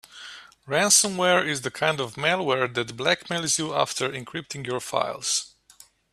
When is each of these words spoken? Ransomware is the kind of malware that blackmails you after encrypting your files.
Ransomware 0.67 1.47
is 1.47 1.61
the 1.61 1.69
kind 1.69 1.99
of 1.99 2.15
malware 2.15 2.73
that 2.73 2.97
blackmails 2.97 3.59
you 3.59 3.75
after 3.75 4.09
encrypting 4.09 4.65
your 4.65 4.79
files. 4.79 5.53